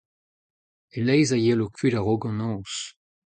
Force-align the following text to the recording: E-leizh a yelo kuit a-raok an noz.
E-leizh 0.97 1.33
a 1.35 1.37
yelo 1.39 1.65
kuit 1.77 1.95
a-raok 1.99 2.23
an 2.29 2.35
noz. 2.39 2.73